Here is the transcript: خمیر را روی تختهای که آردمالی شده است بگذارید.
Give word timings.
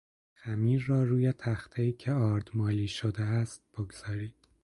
خمیر 0.33 0.83
را 0.87 1.03
روی 1.03 1.31
تختهای 1.31 1.93
که 1.93 2.11
آردمالی 2.11 2.87
شده 2.87 3.23
است 3.23 3.61
بگذارید. 3.73 4.35